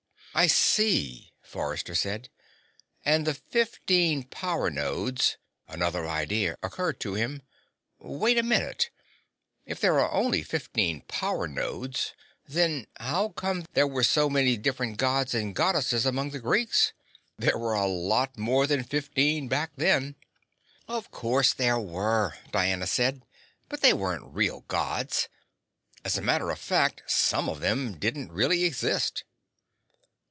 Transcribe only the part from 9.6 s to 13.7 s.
If there are only fifteen power nodes, then how come